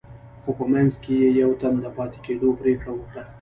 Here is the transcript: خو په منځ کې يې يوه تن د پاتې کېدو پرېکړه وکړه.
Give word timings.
خو 0.41 0.49
په 0.59 0.65
منځ 0.73 0.91
کې 1.03 1.13
يې 1.21 1.29
يوه 1.41 1.55
تن 1.61 1.73
د 1.83 1.87
پاتې 1.97 2.17
کېدو 2.25 2.47
پرېکړه 2.61 2.91
وکړه. 2.95 3.23